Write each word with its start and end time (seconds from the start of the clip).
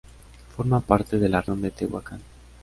Forma 0.55 0.79
parte 0.81 1.19
de 1.19 1.29
la 1.29 1.41
región 1.41 1.61
de 1.61 1.69
Tehuacán. 1.69 2.21